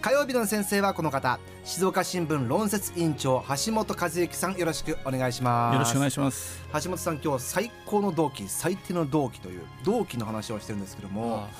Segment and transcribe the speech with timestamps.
[0.00, 1.40] 火曜日の先生はこの方。
[1.64, 5.74] 静岡新聞論説委員長橋本和之さんよろしくお願いします。
[5.74, 6.62] よろしくお願いします。
[6.84, 11.50] 橋本さん今日最高の同期最低の同期という同期の話をしてるんですけども、はい、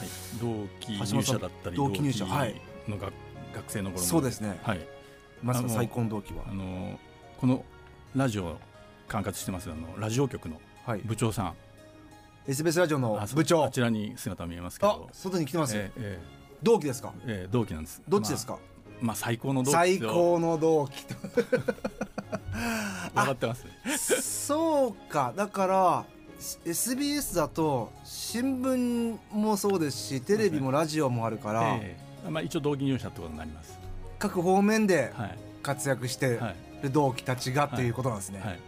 [0.41, 2.61] 同期入社だったり同期入社はい。
[2.87, 3.13] の学
[3.57, 4.61] 学生の頃そうですね。
[4.63, 4.87] はい。
[5.43, 6.45] まず最高の同期は。
[6.49, 6.97] あの
[7.41, 7.65] この
[8.15, 8.57] ラジオ
[9.09, 10.61] 管轄してますあのラジオ局の
[11.05, 11.53] 部長さん、は
[12.47, 13.65] い、SBS ラジオの部長。
[13.65, 15.11] あちらに姿見えますけど。
[15.13, 18.03] 外に来てます、えーえー同期ですか、えー、同期なんです。
[18.09, 18.61] どっちですか、まあ、
[19.01, 21.15] まあ、最高の同期最高の同期と。
[23.15, 23.67] 分かってます？
[24.47, 25.33] そうか。
[25.37, 26.05] だから
[26.65, 33.79] SBS だと新聞もそうですしテレビもラジオもあるから、えー、まあ、一応同期入社ってことになります。
[34.19, 35.13] 各方面で
[35.63, 36.39] 活躍して
[36.83, 38.49] る同期たちがっていうことなんですね、はい。
[38.49, 38.59] はい、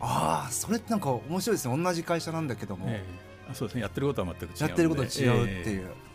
[0.00, 1.82] ああそれってなんか面白いですね。
[1.82, 3.80] 同じ会社なんだけども、えー、そうですね。
[3.82, 5.14] やってることは全く違うやってることは違うっ
[5.64, 6.09] ていう、えー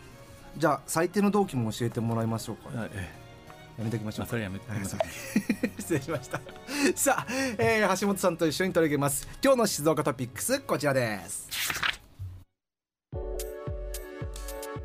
[0.56, 3.12] じゃあ最低の動機も教えてもらいましょうか、ね、え
[3.78, 4.64] え、やめておきましょう、それやめて。
[5.78, 6.40] 失礼しました。
[6.94, 7.26] さあ、
[7.58, 9.28] えー、橋本さんと一緒に取り上げます。
[9.42, 11.48] 今日の静岡トピックスこちらです。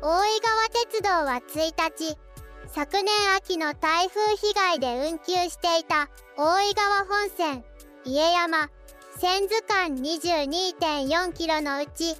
[0.04, 2.18] 大井川鉄道は1日
[2.74, 3.06] 昨年
[3.36, 7.64] 秋の台風被害で運休していた大井川本線
[8.04, 8.68] 家山
[9.20, 12.16] 千頭間22.4キロのうち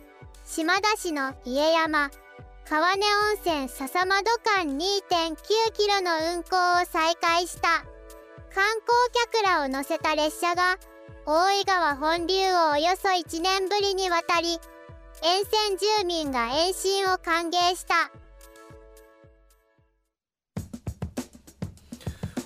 [0.46, 2.10] 島田市の家山
[2.68, 5.36] 川根温泉笹窓間2.9
[5.72, 7.84] キロの運行を再開した。
[8.54, 8.92] 観光
[9.32, 10.78] 客らを乗せた列車が
[11.26, 14.60] 大井川本流をおよそ1年ぶりに渡り
[15.24, 18.10] 沿線住民が延伸を歓迎した。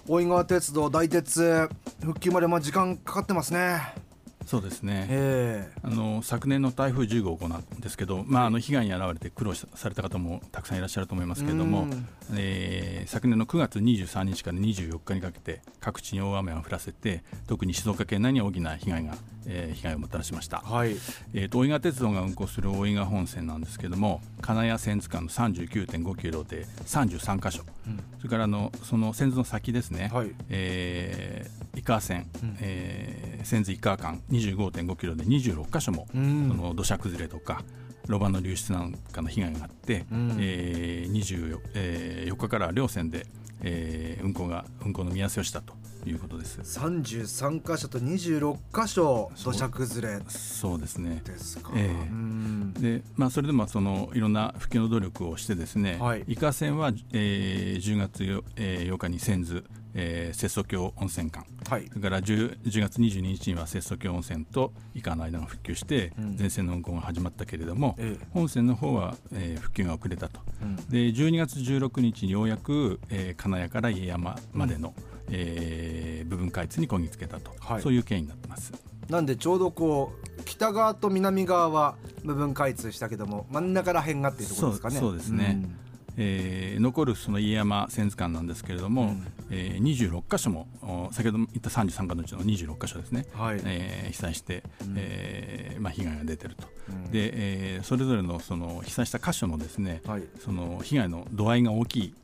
[0.08, 1.68] 大井川鉄道大鉄
[2.00, 4.05] 復旧までも時間かかってますね。
[4.46, 11.88] そうですね、えー、あの昨年の台風15号なんですけど、まあ、あの被害に遭われて苦労された方もたくさんいらっしゃると思いますけれども、
[12.32, 20.92] えー、昨年の9月23日から24日にかけて各地に大雨を降らせて特に静岡県内に大きな被害が、えー、被害をもたらしました、はい。
[21.34, 30.30] えーと、大井川鉄道が運行する大井川本線なんですけれども金谷線図間の39.5キロで33箇所、うん、それからあのその線図の先ですね、はい。
[30.50, 37.62] えー、井川線、うん、えー、線図井川間25.5キロで26箇所も、その土砂崩れとか
[38.08, 43.26] 路盤の流出なんかの被害があって、うん、えー、24, えー、4日から両線で、
[43.62, 45.74] えー、運行が運行の見合わせをしたと
[46.10, 51.22] いうことです33箇所と26箇所土砂崩れそうですね。
[51.24, 59.62] ですか、えー、でまあ、それでもそのいろんな復旧の努力をしてですね、はい、伊香線は、えー、10月 8,、えー、8日に千頭
[59.98, 78.72] えー、節祖温泉館、はい、それから 10, 10月22日には節祖温泉と伊香の間が復旧して全線の運行が始まったけれども、うん、本線の方は、えー、復旧が遅れたと、うん、で12月16日にようやく、えー、金谷から家山までの、うん、えー、部分開通にこぎつけたと、はい、そういう経緯になってます。
[79.08, 84.96] なんでちょうどこう北側と南側は部分開通したけども真ん中らへんがっていうところですかね。
[84.98, 85.76] そうですね、うん。
[86.18, 90.66] えー、残るその家山戦図館なんですけれども、うん、えー、26箇所も
[91.12, 102.14] 先ほど言った33かのうちの26箇所ですね、はい、えー、被災して、うん、えー、まあ、被害が出てると、うん、でえー、それぞれのその被災した箇所のですね、はい、その被害の度合いが大きい、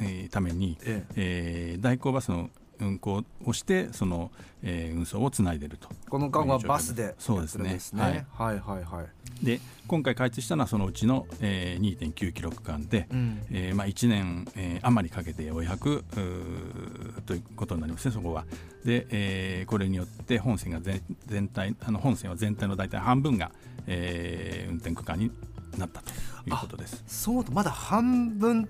[0.00, 1.14] えー、ために、ええ。
[1.16, 4.30] えー、代行バスの運行をしてその、
[4.62, 5.88] えー、運送をつないでいると。
[6.08, 9.44] この間はバスでそうですね、ね、はい、はいはいはい。
[9.44, 16.04] で今回開通したのはそのうちの、えー、2.9キロ区間で、うん、えー、まあ、1年、えー、余りかけてようやく
[17.26, 18.46] ということになりますねそこは。
[18.84, 23.52] で、えー、これによって本線が全全体あの本線は全体の大体半分が、
[23.86, 25.30] えー、運転区間に
[25.78, 26.12] なったとい
[26.52, 27.02] うことです。
[27.06, 28.68] そうまだ半分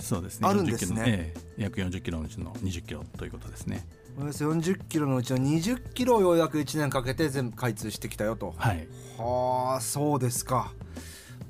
[0.00, 0.48] そうですね。
[0.48, 1.02] あるんですね。
[1.06, 3.86] ええ、約40キロのうちの20キロということですね。
[4.20, 8.54] およそ40キロのうちの20キロをようやく1年かけて全部開通してきたよと。
[8.56, 8.88] はい。
[9.16, 10.72] はあ、そうですか。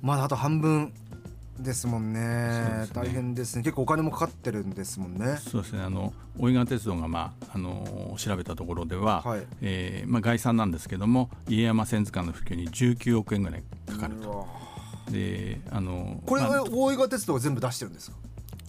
[0.03, 0.93] まだあと半分
[1.59, 14.68] ですもんね、ね、大変ですね結構お金もかかってるんですもんねそうですねあの大井川鉄道が、まあ、あの調べたところでは、はい、えー、まあ、概算なんですけども家山線図間の普及に19億円ぐらいかかると。
[15.11, 18.17] であのこれは大井川鉄道が全部出してるんですか？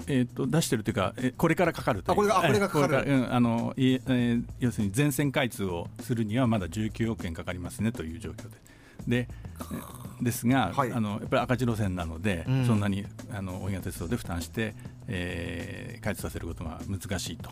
[0.08, 2.16] えーと、出してるというか、えこれからかかるという。
[2.16, 8.58] これがこれがかかる、うん、あのいえー、要するに全線開通をするにはまだ19億円かかりますねという状況で。
[9.08, 9.28] で
[10.22, 14.76] ですが、はい、あのやっぱり赤字路線なので、うん、そんなにあの大井川鉄道で負担して、
[15.08, 17.50] えー、開通させることが難しいと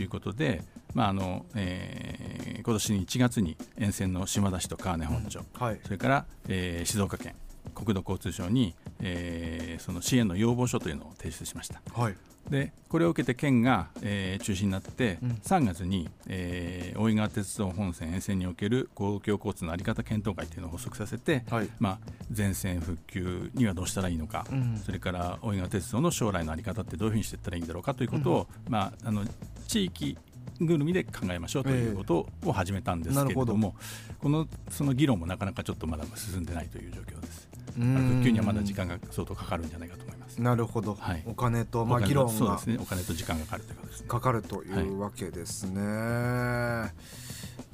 [0.00, 0.04] い。
[0.04, 0.62] うことで、はい、
[0.94, 5.44] まああのえー、今年1月に沿線の島田市と川根本町、うん。
[5.60, 7.34] はい、それから、えー、静岡県
[7.76, 11.82] 国土交通省に、えー、その支援の要望書というのを提出しました。
[11.92, 12.16] はい。
[12.50, 29.24] でこれを受けて県が、えー、中心になって、うん、3月に、えー、大井川鉄道本線沿線における公共交通の在り方検討会というのを発足させて、はい、まあ、全線復旧にはどうしたらいいのか、うん、それから大井川鉄道の将来の在り方ってどういうふうにしていったらいいんだろうかということを、うん、まあ、あの
[29.66, 30.16] 地域
[30.60, 33.74] ぐるみで考えましょうということを始めたんですけれども、
[34.08, 37.45] えー、このその議論もなかなかちょっとまだ進んでないという状況です。
[37.76, 40.40] 復旧にはまだ時間が相当かかるんじゃないかと思います。
[40.40, 45.80] なるほど、はい、お金と、まあ、議論がね、お金と時間がかかるということです、ね、かかるというわけですね。
[45.80, 46.90] は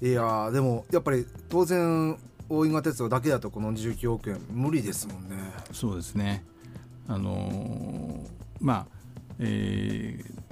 [0.01, 2.17] い、いやでもやっぱり当然
[2.49, 5.37] 大井川鉄道だけだとこの19億円無理ですもんね。
[5.73, 6.45] そうですね。
[7.09, 8.29] あのー、
[8.61, 8.87] まあ、
[9.39, 10.43] えー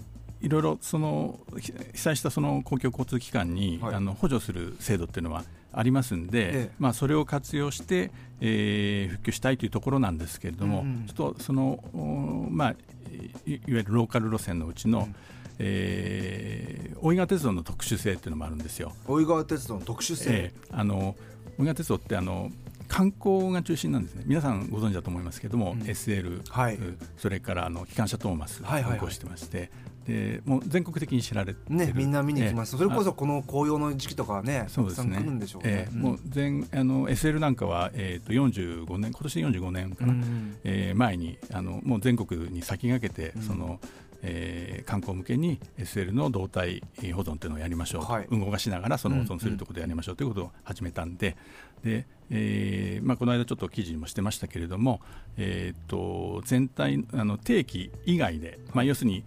[0.41, 15.14] いろいろその被災したその公共交通機関に、はい、あの補助する制度っていうのはありますんで、ええ、まあ、それを活用して、えー、復旧したいというところなんですけれども、うん、ちょっとその、まあ、いわゆるローカル路線のうちの、うん、
[15.58, 18.93] えー、大井川鉄道の特殊性っていうのもあるんですよ。
[19.06, 21.17] 大井川鉄道の特殊性、えー、あの
[21.58, 22.50] 大井川鉄道ってあの
[22.88, 24.25] 観光が中心なんですね。
[24.26, 26.78] 皆さんご存知だと思いますけれども、うん、SL、はい、
[27.17, 29.70] それからあの機関車トーマス運行してまして、
[30.06, 35.19] でもう全国的に知られてねみんな見に行きます、それこそこの紅葉の時期とかねそうですね。
[35.19, 43.79] 来るんでしょうね、えー、もう全あの SL なんかは、えー、と45年今年で45年かな、うん、えー、前にあのもう全国に先駆けて、その
[44.23, 46.82] えー、観光向けに SL の動態
[47.14, 51.37] 保存というのをやりましょう、はい、動かしながらその保存するということをやりましょうということを始めたんで。
[51.82, 55.00] で、えーまあ、この間ちょっと記事にもしてましたけれども、
[55.38, 59.25] えーと、全体あの定期以外で、まあ、要するに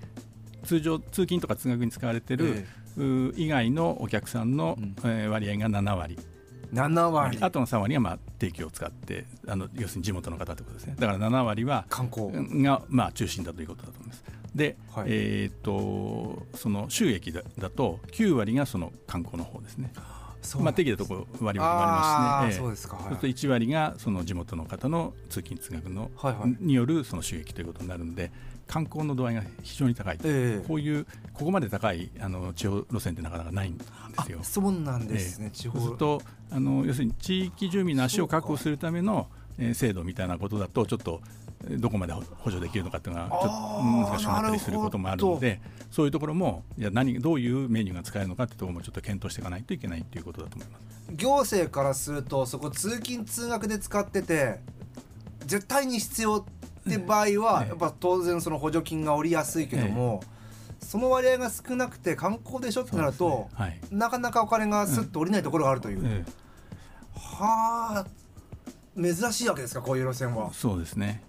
[0.65, 2.65] 通常通勤とか通学に使われてる、
[2.97, 6.17] えー、以外のお客さんの、うん、えー、割合が7割。
[6.73, 7.37] 7割。
[7.41, 10.95] あとの3割はまあ定期を使ってあの要するに地元の方ということですね。
[10.97, 12.31] だから7割は観光。
[12.63, 14.23] がまあ中心だということだと思います。
[14.55, 19.91] で、はい、えーと、その収益だだと9割がその観光の方ですね。
[20.59, 28.29] まあ、適宜なところ割り割りますしね、そうですか、はい、そうすると1割がその地元の方の通勤通学の、はいはい、によるその収益ということになるんで
[28.67, 33.85] 観光の度合いが非常に高い、えー、こういうここまで高いあの地方路線ってなかなかないんで
[34.25, 34.39] すよ。
[34.43, 35.79] そうなんですね、えー、地方。
[35.79, 36.21] そうすると
[36.51, 39.27] あの要するに地域住民の足を確保するための、
[39.57, 41.21] えー、制度みたいなことだとちょっと
[41.69, 43.47] どこまで補助できるのかっていうのがちょっと
[44.11, 45.61] 難しくなったりすることもあるので
[45.91, 50.83] そういうところもいや何どういうメニューが使えるのかっていうところもちょっと検討していかないといけないっていうことだと思います。
[51.15, 54.59] 行政からするとそこ通勤通学で使ってて
[55.45, 56.45] 絶対に必要
[56.87, 60.21] って場合は、やっぱ当然その補助金が下りやすいけども、
[60.79, 66.25] その割合が少なくて観光でしょってなると、ねはい、なかなかお金がすっと下りないところがあるという、うん、
[67.15, 68.05] はあ
[68.95, 70.53] 珍しいわけですかこういう路線は。
[70.53, 71.23] そうですね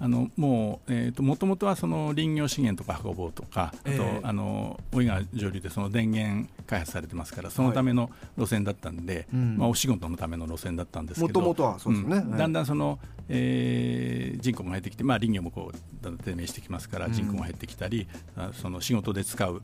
[0.00, 19.62] あのもう、えーと、もともとはその林業資源とか運ぼうとか、あと、えー、あの大井川上流でその電源開発されてますからそのための路線だったんで、はいまあ、お仕事のための路線だったんですけどもとはそうですね、うん、だんだんその、えー、人口も減ってきて、まあ、林業もこうだんだん低迷してきますから人口も減ってきたり、うん、その仕事で使う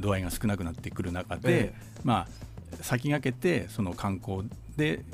[0.00, 2.28] 度合いが少なくなってくる中で、えー、まあ
[2.82, 5.04] 先駆けてその観光で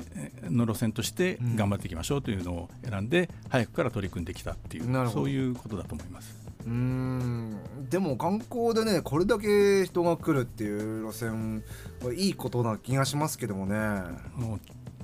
[0.43, 6.35] の路線として頑張っていきましょうというのを選んで、早くから取り組んできたっていうそういうことだと思います。
[6.65, 7.57] うん。
[7.89, 11.63] でも観光でねこれだけ人が来るっていう路線
[12.03, 13.75] はいいことな気がしますけどもね。
[14.35, 14.59] もう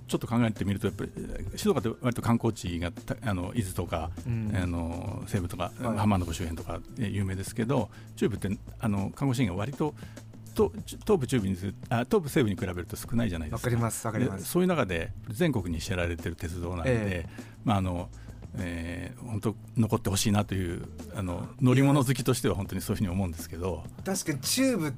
[0.08, 1.12] ちょっと考えてみるとやっぱり
[1.56, 8.50] 静岡って割と観光地があの伊豆とか、うん、あの西部とか、はい、浜名湖周辺とか有名ですけど中部って
[8.80, 9.94] あの観光資源が割とと
[11.06, 11.56] 東部中部に
[11.90, 13.70] あ東部西部に比べると少ないじゃないですか。
[13.70, 14.46] かりますわかります。
[14.46, 18.10] そういう中で全国に知られてる鉄道なんで、えー、まああの
[18.58, 23.84] えー、本当残ってほしいなというあの乗り物好きとしては本当にそういうふうに思うんですけど。
[24.04, 24.94] 確かに中部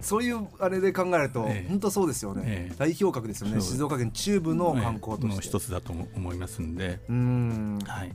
[0.00, 3.60] そういうあれで考えると、えー、本当そうですよね、えー、代表格ですよね。
[3.60, 7.00] 静岡県中部の観光として、の一つだと思いますんで。
[7.08, 7.78] うん。
[7.86, 8.12] はい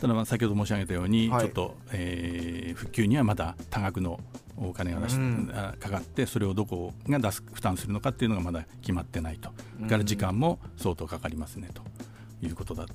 [0.00, 4.20] ただまあ先ほど申し上げたように、はい、ちょっと、えー、復旧にはまだ多額の
[4.56, 9.50] お金が出し、うん、かかってそれをどこが出す負担するのかっていうのがまだ決まってないと、
[9.80, 11.82] うん、から時間も相当かかりますねと
[12.46, 12.86] いうことだ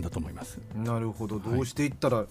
[0.00, 0.58] だと思います。
[0.74, 1.38] なるほど。
[1.38, 2.26] どうしていったら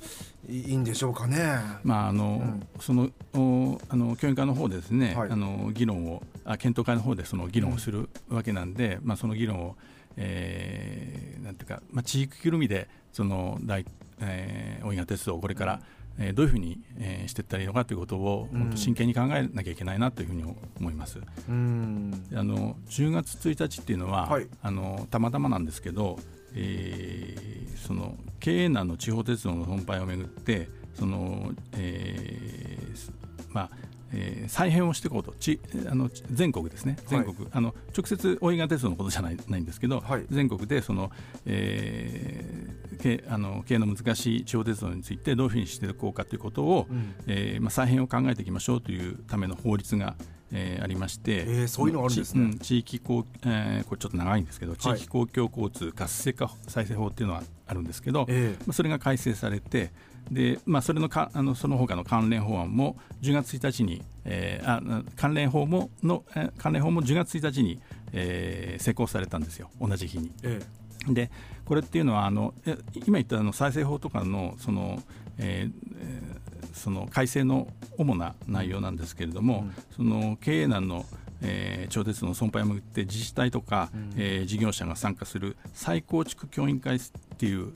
[0.50, 1.40] いいんでしょうかね。
[1.40, 9.76] はい、まああの、うん、そのおあの教員会の方でですね、はい、あの議論をあ検討会の方でその議論をするわけなんで、うん、まあその議論を、
[10.18, 13.86] えー、なんていうかまあ地域ぐるみでその大、
[14.22, 15.82] えー、大井川鉄道をこれから、
[16.20, 20.44] えー、どういうふうに、えー、していったらいいのかということを、うん、真剣に考えなきゃいけないなというふうに
[20.80, 21.20] 思います。
[21.48, 22.12] うん。
[22.34, 26.18] あの10月1日っていうのは、はい、あのたまたまなんですけど、
[26.56, 33.12] えー、その経営難の地方鉄道の存廃をめぐってその、えー、
[33.52, 33.70] まあ
[34.14, 35.34] えー、再編をしていこうと。
[35.40, 36.98] ちあの全国ですね。
[37.08, 41.12] 全国、はい、あの直接大井川鉄道のことじゃない ないんですけど、はい、全国でその、
[41.46, 50.16] えー、経あの経営の難しい地方鉄道についてどういうふうにしていこうかということを、うん、えー、まあ、再編を考えていきましょうというための法律が
[50.56, 59.92] えー、ありまして、えー、そういうのあるんですね、地域公、えー、これちょっと長いんですけど、地域公共交通活性化再生法っていうのはあるんですけど、えー、まあ、それが改正されて
[60.32, 67.80] で、まあ、それのかあのその他の関連法案も10月1日に、えー、あ関連法もの、えー、関連法も10月1日に、
[68.12, 69.70] えー、施行されたんですよ。
[69.80, 70.32] 同じ日に。
[70.44, 71.32] えー、で
[71.66, 72.54] これっていうのはあの
[72.94, 75.02] 今言ったあの再生法とかのその、
[75.38, 81.06] えー、その改正の主な内容なんですけれども、うん、その経営難の
[81.44, 87.00] えー、超鉄の損廃をめぐって自治体とか、うん、えー、事業者が参加する再構築協議会っ
[87.38, 87.74] ていう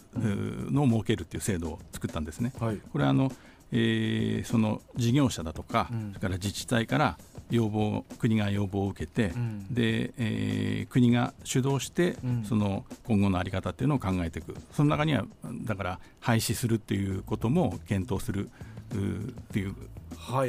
[0.71, 2.53] のを設けるっていう制度を作ったんですね。
[2.59, 3.31] はい、これはあの
[3.71, 7.17] えー、その事業者だとか、うん、それから自治体から
[7.49, 14.55] 要望国が要望を受けて、うん、でえー、国が主導して、うん、その今後の在り方っていうのを考えていく。
[14.71, 15.25] その中には
[15.63, 18.49] だから廃止するっていうことも検討する
[18.89, 19.75] っていう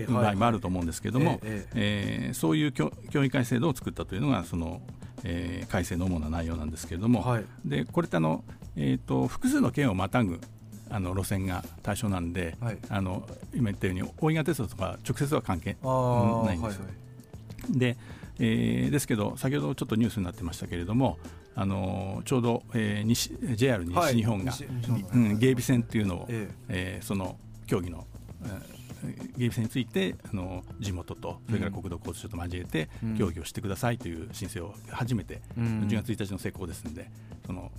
[0.08, 4.80] 場合もあると思うんですけども、ええそういう協議会制度を作ったというのがその、
[5.24, 8.44] えー、改正の主な内容なんですけれども、はい、でこれってあの、
[8.76, 10.40] えーと、複数の県をまたぐ
[10.90, 16.84] あの路線が対象なんで、はい、あの今言ったように大井川鉄道とか直接は関係ないんですよ。
[16.84, 17.96] はいはい、で
[18.40, 21.18] えー、ですけど先ほどちょっとニュースになってましたけれども
[21.56, 24.64] あのちょうど、えー、西 JR 西日本が、はい、
[25.12, 26.96] うん、芸備線っていうのを、ええ。
[26.96, 28.06] えー、その競技の、
[28.44, 28.78] えー
[29.36, 37.10] 芸備線についてあの地元とそれから国土交通省と交えて協議をしてくださいという申請を初めて、うん、10月1日の成功ですので
[37.46, 37.70] その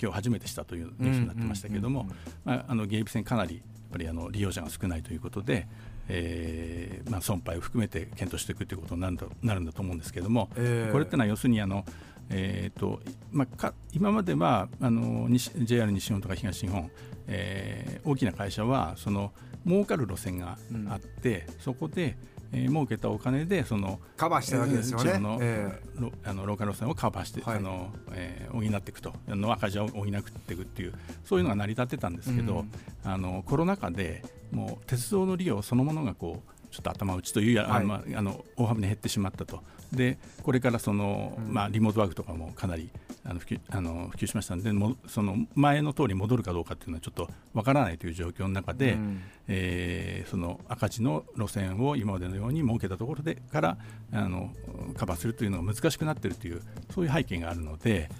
[0.00, 2.06] 今日初めてしたというニュースになってましたけれども、
[2.44, 5.66] まあ、あの芸備線かなりやっぱりあの利用者が少ないということで、
[6.08, 11.84] えーまあ、損廃を含めて検討していくということになるんだなるんだと思うんですけれども、えー、これってのは要するにあの
[12.30, 13.00] えーと
[13.32, 16.90] まあ、か今まではあの西 JR 西日本とか東日本、
[17.26, 19.32] えー、大きな会社はその
[19.68, 20.58] 儲かる路線が
[20.88, 22.16] あって、うん、そこで、
[22.52, 25.18] えー、儲けたお金でそのカバーしてるわけですよね。
[25.18, 29.12] の,、えー、ロあのローカル路線をカバーして、はい、あのえー、補っていくと。
[29.28, 30.94] の赤字を補っていくっていう
[31.24, 32.70] そういうのが成り立ってたんですけど、うん、
[33.04, 42.90] あのコロナ禍でもう鉄道の利用そのものがこうちょっと頭打ちというや、はい、あの大幅に減ってしまったとでこれからその、うん、まあ、リモートワークとかもかなり
[43.24, 53.78] あの普及あの普及しましたのでもその前の通り戻るかどうかっていうのはちょっとわからないという状況の中で、うん、えー、その赤字の路線を今までのように設けたところでから
[54.12, 54.52] あの
[54.96, 56.62] カバーするというのが難しくなっているという
[56.94, 58.10] そういう背景があるので。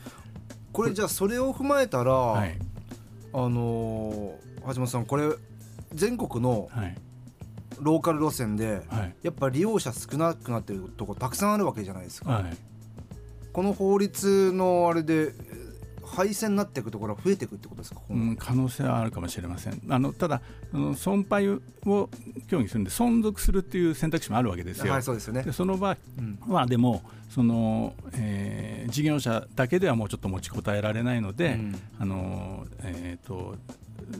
[0.70, 2.56] これじゃあそれを踏まえたら、はい、
[3.32, 5.30] あの橋本さんこれ
[5.94, 6.96] 全国の、はい
[7.80, 12.56] ローカル路線で、はい、やっぱ利用者少なくなってるとこたくさんあるわけじゃないですか、はい、
[13.52, 15.32] この法律のあれで
[16.04, 19.80] 廃線になっていくところは増えていくってことですか、うん、可能性はあるかもしれません。
[19.88, 20.40] あのただ
[20.72, 21.60] あの損廃を
[22.48, 25.42] 協議するんで存続するっていう選択肢もあるわけですよ、はい、そうですよね。
[25.42, 25.96] でその場
[26.48, 33.56] は、でもその、えー、事業者だけではもうちょっと持ちこたえられないので、うん、あのえーと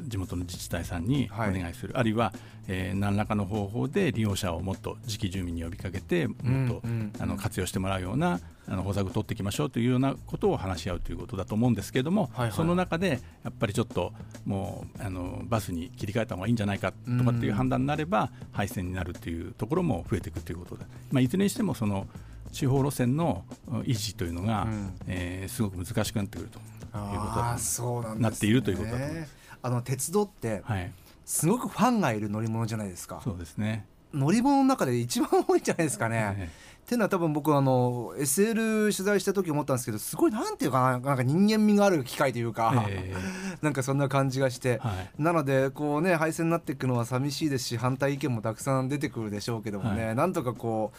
[0.07, 2.33] 地元の自治体さんにお願いする、はい、あるいは、
[2.67, 6.37] えー、何らかの方法で利用者をもっと次期住民に呼びかけてもっ
[6.69, 14.13] と、うんうん、あの活用してもらうようなあの方策を取っていきましょうというようなことを話し合うということだと思うんですけれども、はいはい、その中でやっぱりちょっと
[14.45, 22.07] もうあのバスに切り替えた方がいいんじゃないかとかっていう判断になれば廃線になるというところも増えていくということで、まあ、いずれにしてもその
[22.53, 23.45] 地方路線の
[23.85, 29.38] 維持というのが、うん、えー、すごく難しくなってくるということになっているということだと思います。
[29.63, 30.93] あの鉄道って、はい、
[31.25, 33.21] すごくファンがいる乗り物じゃないですか。
[33.23, 33.87] そうですね。
[34.13, 36.51] 乗り物の中で一番多いんじゃないですかね。
[36.89, 50.93] っていうのは多分僕あの SL 取材した時思ったんですけどすごいなんていうかななんか人間味がある機械というか、えー、 なんかそんな感じがして、はい、なのでこうね廃線になっていくのは寂しいですし反対意見もたくさん出てくるでしょうけどもね、はい、なんとかこ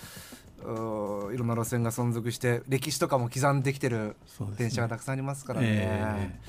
[0.60, 4.16] ういろんな路線が存続して歴史とかも刻んできてる
[4.60, 6.39] 電車がたくさんありますからね、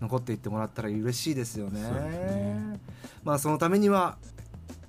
[0.00, 1.82] 残っていってもらったら嬉しいですよね。
[1.82, 2.80] ね。
[3.22, 4.18] まあそのためには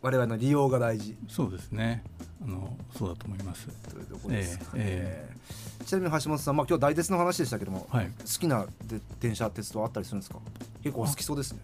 [0.02, 1.18] 我々の利用が大事。
[1.28, 2.04] そうですね。
[2.44, 3.68] あのそうだと思います。
[3.68, 10.40] というところですかね、えー、ちなみに橋本さん、まあ、今日大鉄の話でしたけども、はい、好きなで電車鉄道あったりするんですか？
[10.82, 11.60] 結構好きそうですね。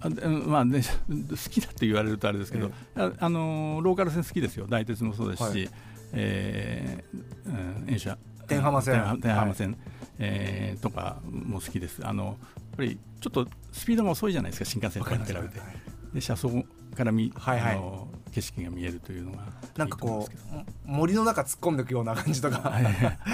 [0.00, 4.66] あまあね、 好きだって言われるとあれですけど、えー、ああのローカル線好きですよ。
[4.68, 5.70] 大鉄もそうですし、はい、
[6.12, 8.18] えー、うん、演車。
[8.48, 9.18] 天浜線。
[9.22, 9.78] 天浜線、はい、
[10.18, 12.06] えー、とかも好きです。
[12.06, 12.36] あの
[12.76, 15.60] ぱりちょっとスピードが遅いじゃないですか新幹線とかに比べて、
[16.14, 16.64] で車窓
[16.94, 19.38] から見、はいはい、あの景色が見えるというのが
[19.76, 22.72] なんかこう森の中突っ込んでいくような感じとか。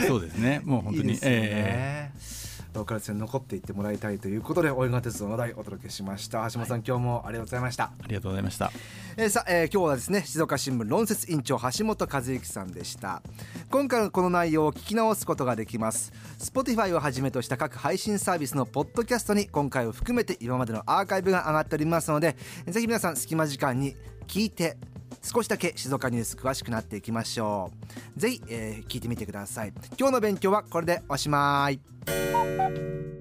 [0.07, 0.61] そうですね。
[0.65, 1.09] もう本当に。
[1.11, 2.42] いいですね、えー
[2.75, 6.39] ローカル線残っていってもらいたいということで大井川鉄道の話題お届けしました。
[6.51, 7.85] 橋本さん、はい、今日もありがとうございました。
[7.85, 8.73] ありがとうございました、
[9.17, 13.23] えー、さあ、えー、今日はですね静岡新聞論説委員長橋本和之さんでした。
[13.71, 16.13] 今回のこの内容を聞き直すことができます。
[16.39, 22.37] Spotify をはじめとした各配信サービスのポッドキャストに今回を含めて今までのアーカイブが上がっておりますので
[22.67, 24.77] ぜひ皆さん隙間時間に聞いて
[25.23, 27.71] 少しだけ静岡ニュース詳しくなっていきましょ
[28.17, 28.21] う。
[28.21, 29.73] ぜひ、えー、聞いてみてください。
[29.99, 33.12] 今日の勉強はこれでおしまい。